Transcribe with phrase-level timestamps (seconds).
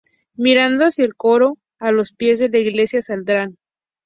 [0.33, 3.57] Mirando hacia el coro, a los pies de la iglesia, saldrán.